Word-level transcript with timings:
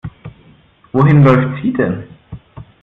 Wohin 0.93 1.23
läuft 1.23 1.61
sie 1.61 1.73
denn? 1.73 2.07